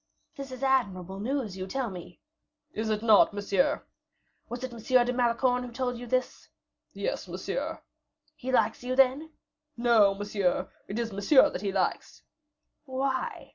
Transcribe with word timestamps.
"This 0.35 0.51
is 0.51 0.63
admirable 0.63 1.19
news 1.19 1.55
you 1.57 1.67
tell 1.67 1.91
me." 1.91 2.19
"Is 2.73 2.89
it 2.89 3.03
not, 3.03 3.35
monsieur?" 3.35 3.83
"Was 4.49 4.63
it 4.63 4.73
M. 4.73 4.79
de 5.05 5.13
Malicorne 5.13 5.61
who 5.61 5.71
told 5.71 5.95
you 5.95 6.07
this?" 6.07 6.49
"Yes, 6.91 7.27
monsieur." 7.27 7.79
"He 8.35 8.51
likes 8.51 8.83
you, 8.83 8.95
then?" 8.95 9.29
"No, 9.77 10.15
monsieur, 10.15 10.71
it 10.87 10.97
is 10.97 11.13
Monsieur 11.13 11.51
that 11.51 11.61
he 11.61 11.71
likes." 11.71 12.23
"Why?" 12.85 13.49